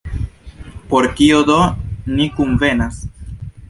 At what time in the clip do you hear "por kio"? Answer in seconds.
0.93-1.43